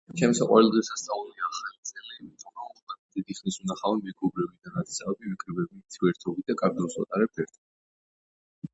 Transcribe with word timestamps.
ჩემი 0.19 0.35
საყვარელი 0.37 0.71
დღესასწაულია 0.75 1.49
ახალი 1.49 1.89
წელი 1.89 2.15
რადგან 2.21 3.03
დიდი 3.17 3.37
ხნის 3.41 3.59
უნახავი 3.67 4.01
მეგობრები 4.09 4.59
და 4.69 4.75
ნათესავები 4.79 5.33
ვიკრიბებით 5.35 6.03
ვერთობით 6.07 6.53
და 6.53 6.61
კარგ 6.65 6.79
დროს 6.83 7.01
ვატარებთ 7.03 7.47
ერთად. 7.47 7.67